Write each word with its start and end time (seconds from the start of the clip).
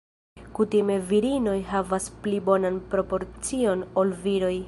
Kutime 0.59 0.95
virinoj 1.11 1.53
havas 1.73 2.09
pli 2.23 2.35
bonan 2.49 2.81
proporcion 2.95 3.87
ol 4.05 4.19
viroj. 4.25 4.53